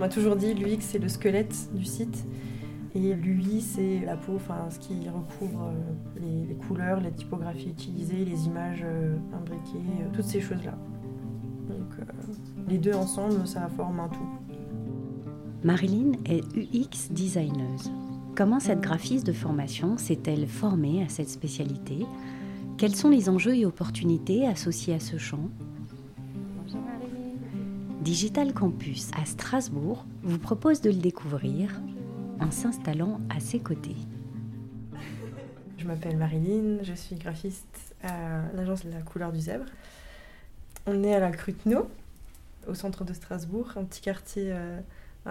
[0.00, 2.24] On m'a toujours dit l'UX c'est le squelette du site
[2.94, 8.24] et l'UI c'est la peau, enfin ce qui recouvre euh, les, couleurs, les typographies utilisées,
[8.24, 9.84] les images euh, imbriquées,
[10.14, 10.72] toutes ces choses-là.
[11.68, 12.08] Donc
[12.66, 14.26] les deux ensemble, ça forme un tout.
[15.64, 17.92] Marilyn est UX designeuse.
[18.34, 22.06] Comment cette graphiste de formation s'est-elle formée à cette spécialité?
[22.78, 25.50] Quels sont les enjeux et opportunités associés à ce champ?
[28.00, 31.82] Digital Campus à Strasbourg vous propose de le découvrir
[32.40, 33.96] en s'installant à ses côtés.
[35.76, 39.66] Je m'appelle Marilyn, je suis graphiste à l'agence La Couleur du Zèbre.
[40.86, 41.90] On est à la Cruteno,
[42.66, 44.80] au centre de Strasbourg, un petit quartier euh,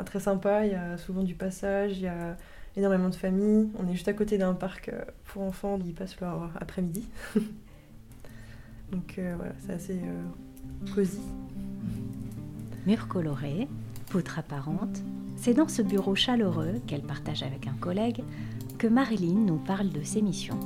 [0.05, 0.67] très sympa.
[0.67, 2.37] Il y a souvent du passage, il y a
[2.77, 3.71] énormément de familles.
[3.79, 7.09] On est juste à côté d'un parc euh, pour enfants, ils passent leur après-midi.
[8.91, 10.01] Donc euh, voilà, c'est assez
[10.93, 11.19] cosy.
[12.89, 13.67] Murs colorés,
[14.07, 15.03] poutres apparentes,
[15.37, 18.23] c'est dans ce bureau chaleureux qu'elle partage avec un collègue
[18.79, 20.59] que Marilyn nous parle de ses missions.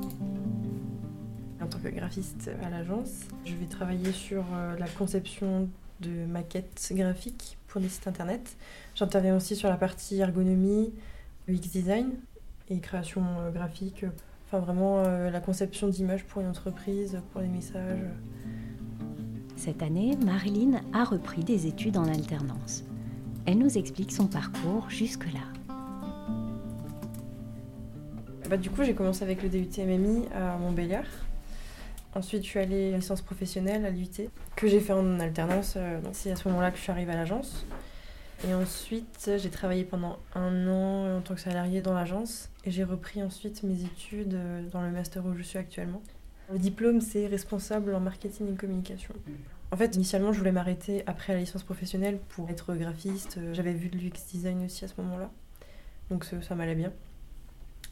[1.61, 4.45] En tant que graphiste à l'agence, je vais travailler sur
[4.79, 5.67] la conception
[5.99, 8.55] de maquettes graphiques pour des sites internet.
[8.95, 10.93] J'interviens aussi sur la partie ergonomie,
[11.49, 12.13] UX design
[12.69, 14.05] et création euh, graphique.
[14.47, 17.99] Enfin, vraiment euh, la conception d'images pour une entreprise, pour les messages.
[19.55, 22.83] Cette année, Marilyn a repris des études en alternance.
[23.45, 25.41] Elle nous explique son parcours jusque-là.
[28.49, 31.05] Bah, du coup, j'ai commencé avec le DUT MMI à Montbéliard.
[32.15, 35.73] Ensuite, je suis allée licence professionnelle à l'UT, que j'ai fait en alternance.
[35.77, 37.65] Euh, c'est à ce moment-là que je suis arrivée à l'agence.
[38.47, 42.49] Et ensuite, j'ai travaillé pendant un an en tant que salariée dans l'agence.
[42.65, 46.01] Et j'ai repris ensuite mes études euh, dans le master où je suis actuellement.
[46.53, 49.11] Le diplôme, c'est responsable en marketing et communication.
[49.71, 53.39] En fait, initialement, je voulais m'arrêter après la licence professionnelle pour être graphiste.
[53.53, 55.31] J'avais vu de l'UX design aussi à ce moment-là.
[56.11, 56.93] Donc ça, m'allait bien.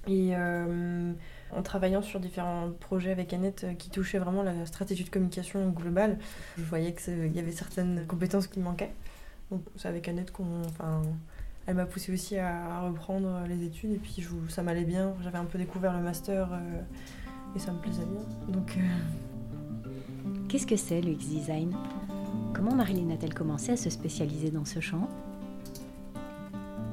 [0.06, 1.12] Et euh,
[1.52, 5.69] en travaillant sur différents projets avec Annette euh, qui touchaient vraiment la stratégie de communication
[5.69, 6.19] globale,
[6.58, 8.94] je voyais qu'il y avait certaines compétences qui manquaient.
[9.50, 10.62] Donc c'est avec Annette qu'on...
[10.66, 11.02] Enfin,
[11.66, 15.16] elle m'a poussé aussi à, reprendre les études et puis ça m'allait bien.
[15.24, 16.81] J'avais un peu découvert le master euh,
[17.56, 18.23] et ça me plaisait bien.
[18.50, 18.78] Donc...
[18.78, 18.81] Euh,
[20.51, 21.73] Qu'est-ce que c'est l'UX design?
[22.53, 25.07] Comment Marilyn a-t-elle commencé à se spécialiser dans ce champ?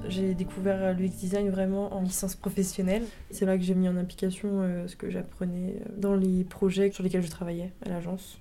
[0.09, 3.03] J'ai découvert l'UX design vraiment en licence professionnelle.
[3.33, 6.93] C'est là que j'ai mis en application euh, ce que j'apprenais euh, dans les projets
[6.93, 8.39] sur lesquels je travaillais à l'agence.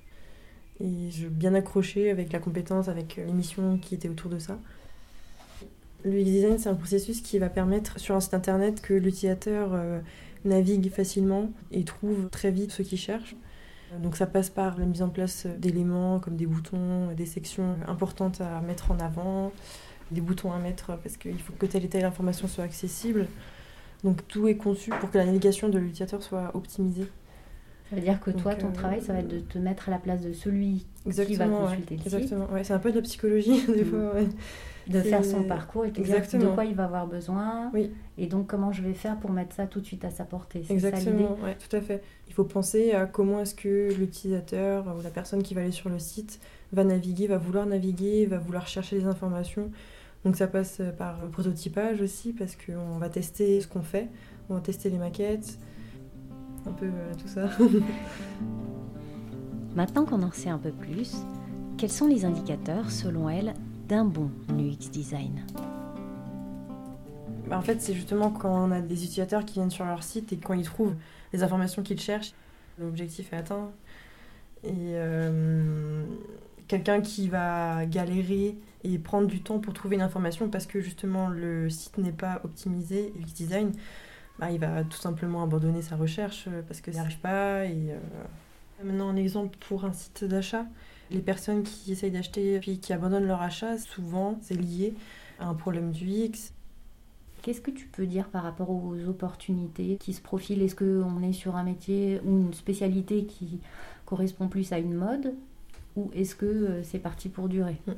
[0.80, 4.38] Et j'ai bien accroché avec la compétence, avec euh, les missions qui étaient autour de
[4.38, 4.60] ça.
[6.06, 9.72] L'UX design, c'est un processus qui va permettre sur un site internet que l'utilisateur
[10.46, 13.36] navigue facilement et trouve très vite ce qu'il cherche.
[14.02, 18.42] Donc ça passe par la mise en place d'éléments comme des boutons, des sections importantes
[18.42, 19.54] à mettre en avant,
[20.12, 23.28] des boutons à mettre parce qu'il faut que telle et telle information soit accessible.
[24.04, 27.08] Donc tout est conçu pour que la navigation de l'utilisateur soit optimisée.
[27.90, 29.92] Ça veut dire que toi, ton euh, travail, ça va être de te mettre à
[29.92, 33.02] la place de celui qui va consulter le Exactement, ouais, c'est un peu de la
[33.02, 34.14] psychologie des fois.
[34.88, 37.70] De faire son parcours et de de quoi il va avoir besoin.
[37.74, 37.92] Oui.
[38.18, 40.64] Et donc comment je vais faire pour mettre ça tout de suite à sa portée.
[40.70, 42.02] Exactement, ouais, tout à fait.
[42.28, 45.90] Il faut penser à comment est-ce que l'utilisateur ou la personne qui va aller sur
[45.90, 46.40] le site
[46.72, 49.72] va naviguer, va vouloir naviguer, va vouloir chercher des informations.
[50.24, 54.08] Donc ça passe par le prototypage aussi, parce qu'on va tester ce qu'on fait,
[54.50, 55.58] on va tester les maquettes,
[56.68, 57.50] un peu euh, tout ça.
[59.76, 61.18] Maintenant qu'on en sait un peu plus,
[61.78, 63.54] quels sont les indicateurs, selon elle,
[63.88, 65.46] d'un bon UX design?
[67.48, 70.34] Bah, En fait, c'est justement quand on a des utilisateurs qui viennent sur leur site
[70.34, 70.96] et quand ils trouvent
[71.34, 72.34] les informations qu'ils cherchent,
[72.80, 73.70] l'objectif est atteint.
[74.64, 76.04] Et euh,
[76.68, 81.28] quelqu'un qui va galérer et prendre du temps pour trouver une information parce que justement
[81.28, 83.72] le site n'est pas optimisé, UX design,
[84.40, 87.66] bah, il va tout simplement abandonner sa recherche euh, parce qu'il n'y arrive pas.
[87.66, 88.00] Et, euh,
[88.84, 90.66] Maintenant, un exemple pour un site d'achat.
[91.10, 94.94] Les personnes qui essayent d'acheter puis qui abandonnent leur achat, souvent c'est lié
[95.40, 96.54] à un problème du X.
[97.42, 100.62] Qu'est-ce que tu peux dire par rapport aux opportunités qui se profilent?
[100.62, 103.60] Est-ce qu'on est sur un métier ou une spécialité qui
[104.06, 105.34] correspond plus à une mode?
[105.96, 107.78] Ou est-ce que euh, c'est parti pour durer?
[107.88, 107.92] Mm.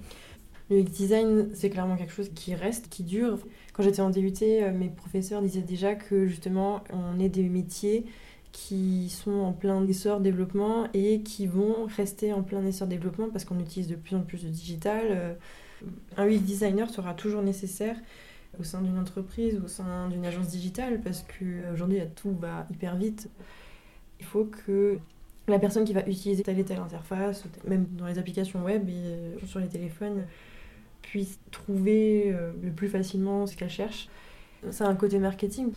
[0.69, 3.39] Le design, c'est clairement quelque chose qui reste, qui dure.
[3.73, 8.05] Quand j'étais en DUT, euh, mes professeurs disaient déjà que justement, on est des métiers
[8.51, 13.45] qui sont en plein essor développement et qui vont rester en plein essor développement parce
[13.45, 15.05] qu'on utilise de plus en plus de digital.
[15.09, 15.33] Euh,
[16.17, 17.95] un UX designer sera toujours nécessaire
[18.59, 23.29] au sein d'une entreprise, au sein d'une agence digitale parce qu'aujourd'hui tout va hyper vite.
[24.19, 24.97] Il faut que
[25.47, 28.93] la personne qui va utiliser telle et telle interface, même dans les applications web et
[28.93, 30.25] euh, sur les téléphones,
[31.01, 34.09] puisse trouver euh, le plus facilement ce qu'elle cherche.
[34.71, 35.71] C'est un côté marketing.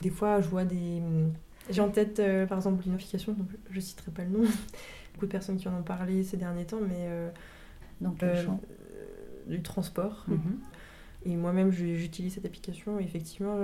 [0.00, 1.00] Des fois, je vois des.
[1.70, 4.40] J'ai en tête, euh, par exemple, une application, donc je citerai pas le nom.
[5.14, 6.96] Beaucoup de personnes qui en ont parlé ces derniers temps, mais.
[7.06, 7.30] euh,
[8.00, 8.42] Donc, euh,
[9.46, 10.24] du transport.
[10.28, 10.58] Mhm.
[11.24, 12.98] Et moi-même, j'utilise cette application.
[12.98, 13.56] Et effectivement,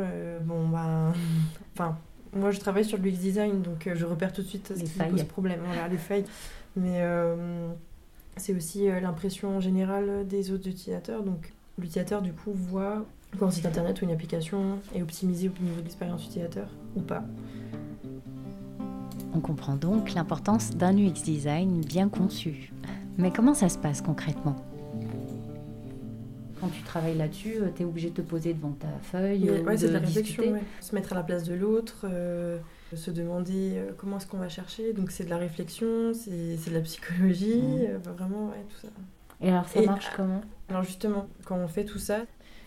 [0.43, 1.13] bon, bah.
[1.75, 1.99] Enfin,
[2.33, 4.85] moi, je travaille sur le UX design, donc je repère tout de suite ce Les
[4.85, 5.11] qui failles.
[5.11, 5.61] pose problème.
[5.67, 6.25] Voilà, les failles.
[6.77, 7.01] Mais
[8.39, 11.23] c'est aussi euh, l'impression générale des autres utilisateurs.
[11.23, 13.05] Donc, l'utilisateur, du coup, voit
[13.39, 17.01] quand un site internet ou une application est optimisé au niveau de l'expérience utilisateur ou
[17.01, 17.25] pas.
[19.35, 22.73] On comprend donc l'importance d'un UX design bien conçu.
[23.19, 24.57] Mais comment ça se passe concrètement?
[26.61, 29.89] Quand tu travailles là-dessus, tu es obligé de te poser devant ta feuille, ouais, c'est
[29.89, 30.31] de la discuter.
[30.31, 30.53] réflexion.
[30.55, 30.63] ouais.
[30.81, 32.59] Se mettre à la place de l'autre, euh,
[32.97, 34.93] se demander euh, comment est-ce qu'on va chercher.
[34.93, 36.31] Donc, c'est de la réflexion, c'est
[36.71, 37.87] de la psychologie, Mhm.
[37.89, 38.89] euh, bah, vraiment, ouais, tout ça.
[39.41, 40.41] Et alors ça Et- marche comment?
[40.69, 42.23] Alors justement, quand on fait tout ça,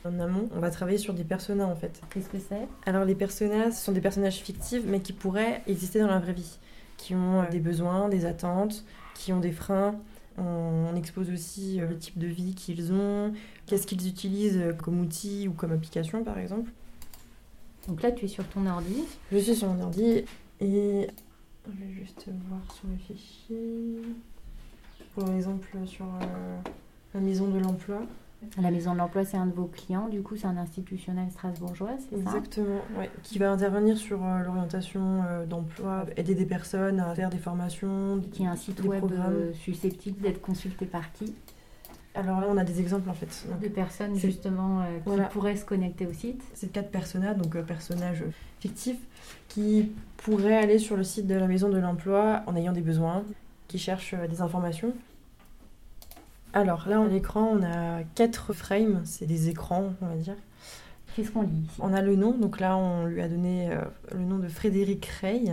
[0.05, 2.01] en amont, on va travailler sur des personas en fait.
[2.09, 2.67] Qu'est-ce que c'est?
[2.85, 6.33] Alors les personas, ce sont des personnages fictifs, mais qui pourraient exister dans la vraie
[6.33, 6.57] vie,
[6.97, 8.83] qui ont euh, des besoins, des attentes,
[9.13, 9.95] qui ont des freins.
[10.37, 13.33] On, expose aussi le type de vie qu'ils ont,
[13.65, 16.71] qu'est-ce qu'ils utilisent comme outil ou comme application par exemple.
[17.87, 19.03] Donc là, tu es sur ton ordi.
[19.31, 20.23] Je suis sur mon ordi
[20.59, 21.07] et
[21.67, 24.01] je vais juste voir sur le fichier.
[25.15, 26.57] Pour exemple, sur euh,
[27.13, 28.01] la maison de l'emploi.
[28.59, 30.07] La Maison de l'Emploi, c'est un de vos clients.
[30.07, 32.37] Du coup, c'est un institutionnel strasbourgeois, c'est ça?
[32.37, 33.07] Exactement, ouais.
[33.21, 38.19] qui va intervenir sur euh, l'orientation euh, d'emploi, aider des personnes à faire des formations.
[38.31, 39.53] Qui est un site Des web programmes.
[39.53, 41.35] susceptible d'être consulté par qui?
[42.13, 43.45] Alors là, on a des exemples en fait.
[43.49, 45.23] Donc, De personnes justement euh, qui Voilà.
[45.25, 46.41] pourraient se connecter au site.
[46.53, 48.23] c'est quatre personnages, donc euh, personnages
[48.59, 48.99] fictifs,
[49.47, 53.23] qui pourraient aller sur le site de la maison de l'emploi en ayant des besoins,
[53.69, 54.93] qui cherchent euh, des informations.
[56.53, 60.35] Alors là, à l'écran, on a quatre frames, c'est des écrans, on va dire.
[61.15, 63.81] Qu'est-ce qu'on lit On a le nom, donc là, on lui a donné euh,
[64.13, 65.43] le nom de Frédéric Rey,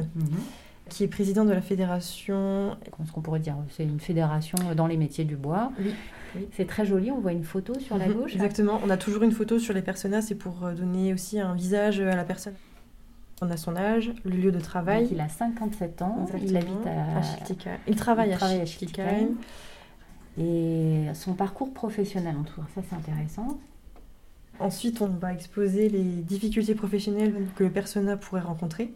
[0.89, 2.77] qui est président de la fédération
[3.07, 5.73] Ce qu'on pourrait dire, c'est une fédération dans les métiers du bois.
[5.79, 5.95] Oui,
[6.37, 6.49] oui.
[6.53, 8.35] C'est très joli, on voit une photo sur la Mhm, gauche.
[8.35, 8.81] Exactement.
[8.85, 12.01] On a toujours une photo sur les personas, c'est pour euh, donner aussi un visage
[12.01, 12.55] à la personne.
[13.41, 15.03] On a son âge, le lieu de travail.
[15.05, 17.23] Donc, il a 57 ans, il habite à...
[17.23, 17.77] Schiltigheim.
[17.87, 18.65] Il travaille il à travaille à.
[20.41, 23.59] Et son parcours professionnel en tout, ça c'est intéressant.
[24.61, 28.93] Ensuite, on va exposer les difficultés professionnelles que le persona pourrait rencontrer.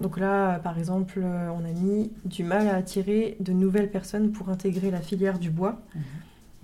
[0.00, 4.30] Donc là, par exemple, euh, on a mis du mal à attirer de nouvelles personnes
[4.30, 5.80] pour intégrer la filière du bois.
[5.94, 6.02] Mhm.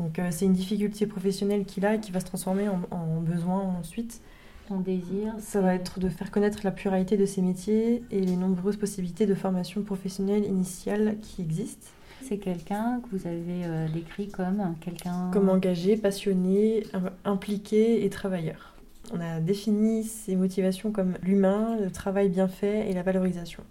[0.01, 3.21] Donc euh, c'est une difficulté professionnelle qu'il a et qui va se transformer en, en
[3.21, 4.21] besoin ensuite.
[4.69, 8.37] Son désir, Ça va être de faire connaître la pluralité de ses métiers et les
[8.37, 11.89] nombreuses possibilités de formation professionnelle initiale qui existent.
[12.23, 15.31] c'est quelqu'un que vous avez euh, décrit comme quelqu'un...
[15.33, 18.72] Comme engagé, passionné, im- impliqué et travailleur.
[19.11, 23.65] On a défini ses motivations comme l'humain, le travail bien fait et la valorisation.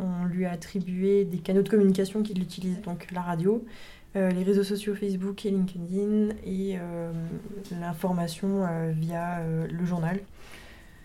[0.00, 3.64] On lui a attribué des canaux de communication qu'il utilise, donc la radio,
[4.16, 7.12] euh, les réseaux sociaux Facebook et LinkedIn et euh,
[7.80, 10.20] l'information euh, via le journal.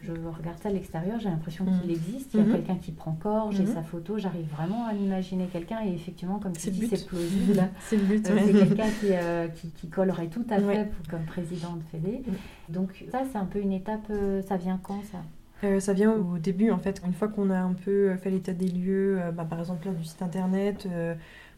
[0.01, 2.34] Je regarde ça à l'extérieur, j'ai l'impression qu'il existe.
[2.34, 2.51] Il y a Mhm.
[2.54, 3.74] quelqu'un qui prend corps, j'ai Mhm.
[3.74, 7.68] sa photo, j'arrive vraiment à m'imaginer quelqu'un et effectivement, comme tu dis, c'est plausible.
[7.81, 8.30] C'est le but.
[8.30, 8.44] Euh, ouais.
[8.46, 10.85] c'est quelqu'un qui, euh, qui, qui collerait tout à fait Ouais.
[10.85, 12.23] pour- comme président de Fédé.
[12.26, 12.73] Mm.
[12.73, 15.18] Donc ça, c'est un peu une étape, euh, ça vient quand ça?
[15.66, 17.02] Euh, ça vient au début en fait.
[17.06, 20.06] Une fois qu'on a un peu fait l'état des lieux, bah, par exemple là, du
[20.06, 20.88] site internet,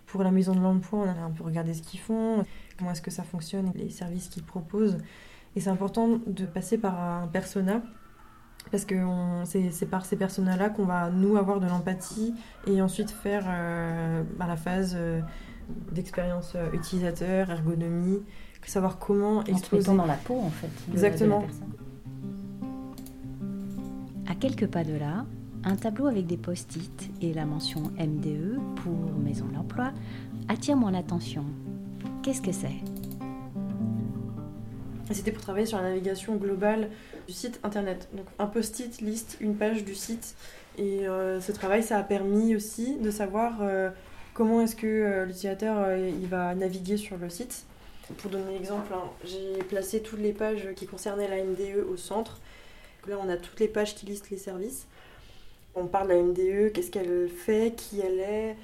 [0.08, 2.44] pour la maison de l'emploi, on a un peu regardé ce qu'ils font,
[2.80, 4.98] comment est-ce que ça fonctionne, les services qu'ils proposent.
[5.56, 7.82] Et c'est important de passer par un persona,
[8.70, 8.96] parce que
[9.46, 12.34] c'est c'est par ces personas-là qu'on va nous avoir de l'empathie
[12.68, 15.20] et ensuite faire euh, bah, la phase euh,
[15.92, 18.20] d'expérience euh, utilisateur, ergonomie,
[18.66, 19.78] savoir comment En te exposer.
[19.82, 20.68] mettant dans la peau en fait.
[20.88, 21.44] de- de Exactement.
[24.30, 25.26] À quelques pas de là,
[25.64, 29.92] un tableau avec des post-it et la mention MDE pour Maison de l'Emploi
[30.48, 31.44] attire mon attention.
[32.24, 32.80] Qu'est-ce que c'est?
[35.14, 36.90] C'était pour travailler sur la navigation globale
[37.28, 38.08] du site internet.
[38.14, 40.36] Donc un post-it liste une page du site.
[40.78, 43.90] Et euh, ce travail, ça a permis aussi de savoir euh,
[44.34, 47.66] comment est-ce que euh, l'utilisateur il va naviguer sur le site.
[48.18, 51.98] Pour donner un exemple, hein, j'ai placé toutes les pages qui concernaient la MDE au
[51.98, 52.40] centre.
[53.08, 54.86] Là, on a toutes les pages qui listent les services.
[55.76, 58.56] On parle de la MDE, qu'est-ce qu'elle fait, qui elle est,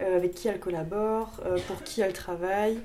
[0.00, 2.78] avec qui elle collabore, pour qui elle travaille,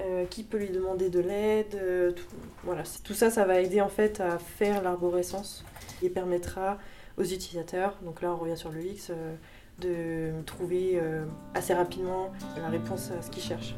[0.00, 1.74] euh, qui peut lui demander de l'aide.
[1.74, 2.24] euh, tout,
[2.64, 5.64] voilà, tout ça, ça va aider en fait à faire l'arborescence
[6.02, 6.78] et permettra
[7.16, 9.34] aux utilisateurs, donc là on revient sur le X, euh,
[9.80, 11.24] de trouver euh,
[11.54, 13.74] assez rapidement la réponse à ce qu'ils cherchent.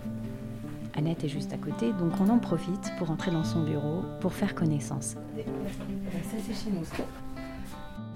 [0.95, 4.33] Annette est juste à côté, donc on en profite pour entrer dans son bureau, pour
[4.33, 5.15] faire connaissance.
[5.15, 6.85] Ça, c'est chez nous.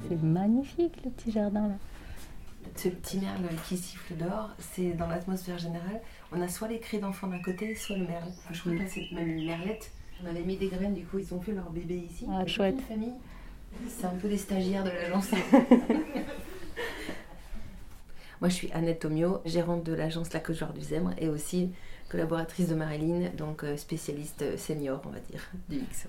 [0.09, 1.75] C'est magnifique le petit jardin là.
[2.77, 6.01] Ce petit merle qui siffle dehors, c'est dans l'atmosphère générale.
[6.33, 8.31] On a soit les cris d'enfants d'un côté, soit le merle.
[8.51, 9.91] Je crois que là, c'est même une merlette.
[10.23, 12.27] On avait mis des graines, du coup, ils ont fait leur bébé ici.
[12.31, 12.81] Ah, chouette.
[12.89, 13.15] famille.
[13.89, 15.31] C'est un peu les stagiaires de l'agence.
[18.41, 21.71] Moi, je suis Annette Tomio, gérante de l'agence La Côte du Zèbre et aussi
[22.09, 26.07] collaboratrice de Marilyn, donc euh, spécialiste euh, senior, on va dire, du X.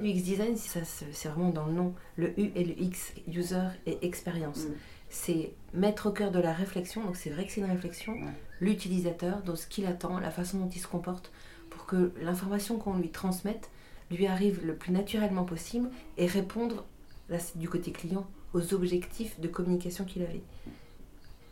[0.00, 1.94] UX design, ça, c'est vraiment dans le nom.
[2.16, 4.66] Le U et le X, user et expérience.
[5.10, 8.16] C'est mettre au cœur de la réflexion, donc c'est vrai que c'est une réflexion,
[8.60, 11.32] l'utilisateur, dans ce qu'il attend, la façon dont il se comporte,
[11.68, 13.70] pour que l'information qu'on lui transmette
[14.10, 16.84] lui arrive le plus naturellement possible et répondre,
[17.28, 20.42] là c'est du côté client, aux objectifs de communication qu'il avait.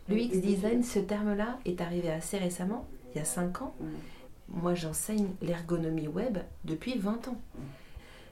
[0.09, 3.75] L'UX design, ce terme-là, est arrivé assez récemment, il y a 5 ans.
[4.49, 7.39] Moi, j'enseigne l'ergonomie web depuis 20 ans.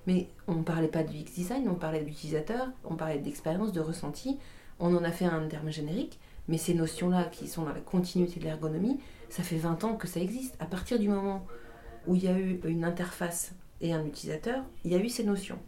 [0.08, 3.82] Mais on ne parlait pas du UX design, on parlait d'utilisateur, on parlait d'expérience, de
[3.82, 4.38] ressenti.
[4.80, 8.40] On en a fait un terme générique, mais ces notions-là qui sont dans la continuité
[8.40, 10.56] de l'ergonomie, ça fait 20 ans que ça existe.
[10.60, 11.46] À partir du moment
[12.06, 15.24] où il y a eu une interface et un utilisateur, il y a eu ces
[15.24, 15.60] notions.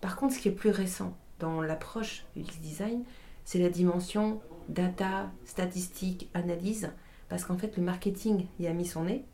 [0.00, 3.04] Par contre, ce qui est plus récent dans l'approche UX design,
[3.44, 6.90] c'est la dimension data, statistique, analyse,
[7.28, 9.24] parce qu'en fait, le marketing y a mis son nez.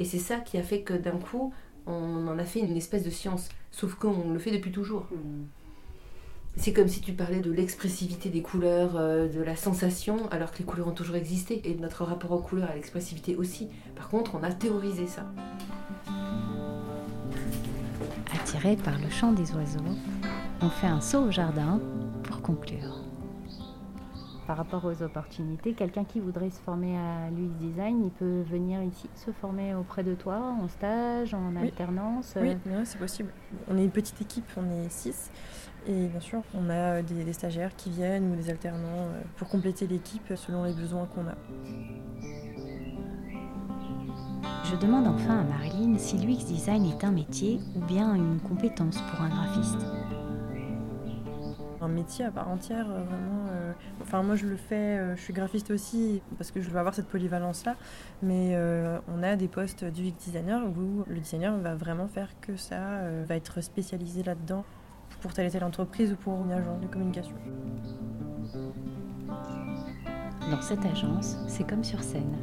[0.00, 1.52] Et c'est ça qui a fait que d'un coup,
[1.86, 3.48] on en a fait une espèce de science.
[3.70, 5.06] Sauf qu'on le fait depuis toujours.
[6.56, 10.58] C'est comme si tu parlais de l'expressivité des couleurs, euh, de la sensation, alors que
[10.58, 11.60] les couleurs ont toujours existé.
[11.64, 13.68] Et notre rapport aux couleurs, à l'expressivité aussi.
[13.96, 15.26] Par contre, on a théorisé ça.
[18.32, 19.80] Attiré par le chant des oiseaux,
[20.62, 21.80] on fait un saut au jardin
[22.22, 23.03] pour conclure.
[24.46, 28.82] Par rapport aux opportunités, quelqu'un qui voudrait se former à l'UX design, il peut venir
[28.82, 31.62] ici se former auprès de toi, en stage, en Oui.
[31.68, 32.34] alternance.
[32.38, 33.30] Oui, euh, c'est possible.
[33.70, 35.30] On est une petite équipe, on est six.
[35.86, 39.48] Et bien sûr, on a des, des stagiaires qui viennent ou des alternants euh, pour
[39.48, 41.34] compléter l'équipe selon les besoins qu'on a.
[44.64, 49.00] Je demande enfin à Marilyn si l'UX design est un métier ou bien une compétence
[49.10, 49.86] pour un graphiste.
[51.84, 53.46] Un métier à part entière, euh, vraiment.
[53.52, 53.72] euh,
[54.02, 56.94] Enfin, moi, je le fais, euh, je suis graphiste aussi parce que je veux avoir
[56.94, 57.76] cette polyvalence-là.
[58.22, 62.28] Mais euh, on a des postes du UX designer où le designer va vraiment faire
[62.40, 64.64] que ça, euh, va être spécialisé là-dedans
[65.20, 67.34] pour telle et telle entreprise ou pour une agence de communication.
[70.50, 72.36] Dans cette agence, c'est comme sur scène.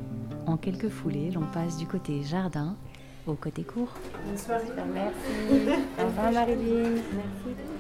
[0.48, 2.76] En quelques foulées, l'on passe du côté jardin
[3.28, 3.94] au côté court.
[4.26, 4.64] Bonne soirée.
[4.94, 5.80] Merci.
[6.00, 6.90] Au revoir Marilyn.
[7.14, 7.71] Merci.